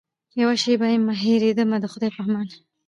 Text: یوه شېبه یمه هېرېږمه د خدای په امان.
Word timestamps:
یوه 0.41 0.55
شېبه 0.63 0.87
یمه 0.93 1.13
هېرېږمه 1.23 1.77
د 1.81 1.85
خدای 1.93 2.09
په 2.15 2.21
امان. 2.25 2.47